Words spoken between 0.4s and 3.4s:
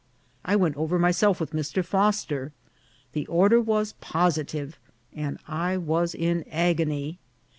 I went over myself with Mr. Foster. The